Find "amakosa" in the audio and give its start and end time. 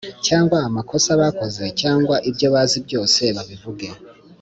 0.67-1.09